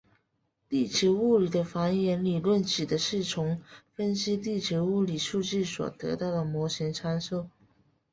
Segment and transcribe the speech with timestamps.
[0.67, 3.61] 地球物理的反演理论指的是从
[3.93, 7.47] 分析地球物理数据所得到的模型参数。